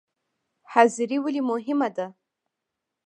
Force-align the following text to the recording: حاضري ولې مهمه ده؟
حاضري 0.71 1.17
ولې 1.23 1.41
مهمه 1.49 1.89
ده؟ 1.95 2.07